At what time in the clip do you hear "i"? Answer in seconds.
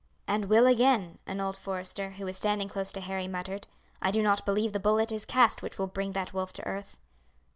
4.01-4.09